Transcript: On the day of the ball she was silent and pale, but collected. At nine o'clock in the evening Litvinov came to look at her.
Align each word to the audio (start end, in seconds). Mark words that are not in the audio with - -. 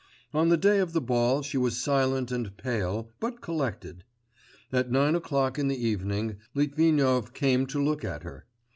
On 0.33 0.49
the 0.49 0.57
day 0.57 0.79
of 0.79 0.93
the 0.93 0.99
ball 0.99 1.43
she 1.43 1.59
was 1.59 1.77
silent 1.79 2.31
and 2.31 2.57
pale, 2.57 3.11
but 3.19 3.39
collected. 3.39 4.03
At 4.73 4.89
nine 4.89 5.13
o'clock 5.13 5.59
in 5.59 5.67
the 5.67 5.75
evening 5.77 6.37
Litvinov 6.55 7.33
came 7.35 7.67
to 7.67 7.77
look 7.79 8.03
at 8.03 8.23
her. 8.23 8.47